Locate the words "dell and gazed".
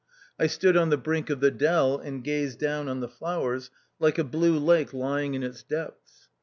1.51-2.57